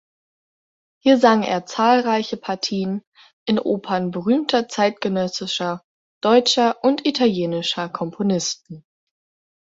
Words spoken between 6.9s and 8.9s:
italienischer Komponisten.